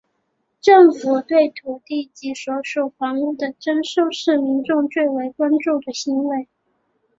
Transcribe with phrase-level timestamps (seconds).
[0.59, 6.47] 政府对土地及所属房屋的征收是民众最为关注的行为。